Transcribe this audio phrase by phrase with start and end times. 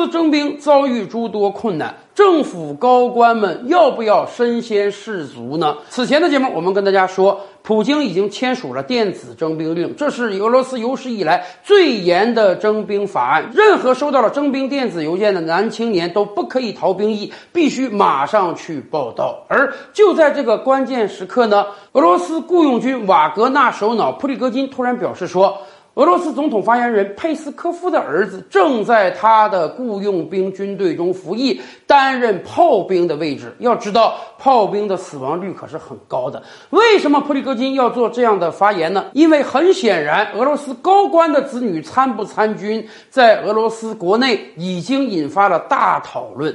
[0.00, 5.76] 斯征兵遭遇诸多困难，政府高官们要不要身先士卒呢？
[5.90, 13.50] 此前的节目我们跟大家说，普京已经签署了电子征兵令，这是俄罗斯有史以来最严的征兵法案。
[13.52, 19.44] 任何收到了征兵电子邮件的男青年都不可以逃兵役，必须马上去报道。
[19.48, 25.58] 而就在这个关键时刻呢，俄罗斯雇佣军瓦格纳首脑普里戈金突然表示说。
[25.94, 33.52] 俄罗斯总统发言人佩斯科夫的儿子正在他的雇佣兵军队中服役，担任炮兵的位置。
[33.58, 36.40] 要知道，炮兵的死亡率可是很高的。
[36.70, 39.06] 为什么普里戈金要做这样的发言呢？
[39.14, 46.54] 因为很显然，俄罗斯高官的子女参不参军，在俄罗斯国内已经引发了大讨论。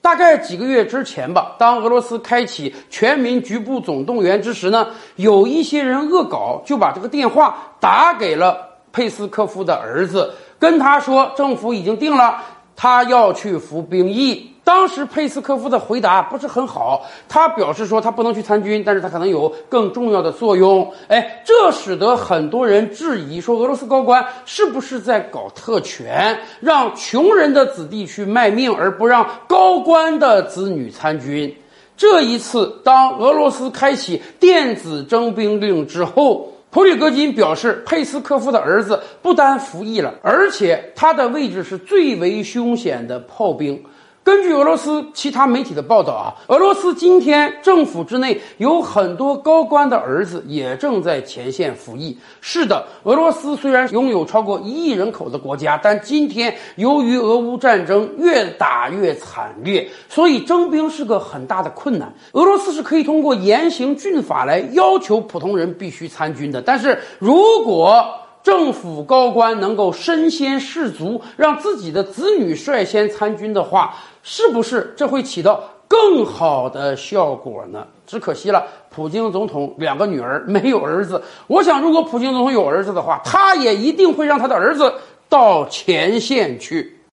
[0.00, 8.67] 大概几个月之前吧，当俄罗斯开启全民局部总动员之时呢，有一些人恶搞，就把这个电话打给了。
[8.98, 12.42] 佩斯科夫的儿子跟他说：“政府已经定了，
[12.74, 20.92] 他要去服兵役。”当时佩斯科夫的回答不是很好，他表示说他不能去参军，但是他可能有更重要的作用。
[21.06, 31.54] 哎，这使得很多人质疑说，俄罗斯高官是不是在搞特权，让穷人的子弟去卖命，而不让高官的子女参军？
[31.96, 36.52] 这一次，当俄罗斯开启电子征兵令之后。
[36.70, 43.82] 普里戈金表示，佩斯科夫的儿子不单服役了，而且他的位置是最为凶险的炮兵。
[44.28, 52.14] 根据俄罗斯其他媒体的报道啊，俄罗斯今天政府之内有很多高官的儿子也正在前线服役。
[52.42, 62.12] 是的，俄罗斯虽然拥有超过一亿人口的国家，但今天由于俄乌战争越打越惨烈，所以征兵是个很大的困难。
[62.32, 68.04] 俄罗斯是可以通过严刑峻法来要求普通人必须参军的，但是如果
[68.42, 77.86] 政府高官能够身先士卒，让自己的子女率先参军的话，是不是这会起到更好的效果呢？
[78.06, 81.22] 只可惜了，普京总统两个女儿没有儿子。
[81.46, 84.92] 我想，如果普京总统有儿子的话，他也一定会让他的儿子
[85.28, 86.97] 到前线去。